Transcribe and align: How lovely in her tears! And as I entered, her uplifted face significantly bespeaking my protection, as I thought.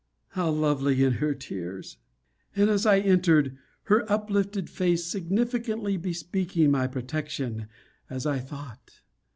How 0.29 0.49
lovely 0.49 1.03
in 1.03 1.13
her 1.21 1.35
tears! 1.35 1.97
And 2.55 2.71
as 2.71 2.87
I 2.87 3.01
entered, 3.01 3.55
her 3.83 4.11
uplifted 4.11 4.67
face 4.67 5.05
significantly 5.05 5.95
bespeaking 5.95 6.71
my 6.71 6.87
protection, 6.87 7.67
as 8.09 8.25
I 8.25 8.39
thought. 8.39 9.01